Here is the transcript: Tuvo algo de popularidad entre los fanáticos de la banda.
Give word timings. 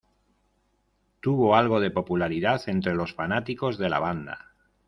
Tuvo 1.19 1.55
algo 1.55 1.79
de 1.79 1.91
popularidad 1.91 2.63
entre 2.67 2.95
los 2.95 3.13
fanáticos 3.13 3.77
de 3.77 3.87
la 3.89 3.99
banda. 3.99 4.55